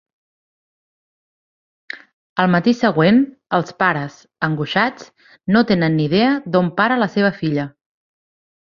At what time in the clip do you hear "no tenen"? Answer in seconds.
5.55-5.99